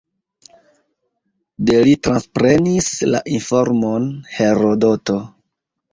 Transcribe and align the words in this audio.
De 1.67 1.77
li 1.87 1.93
transprenis 2.09 2.89
la 3.15 3.23
informon 3.37 4.09
Herodoto. 4.39 5.21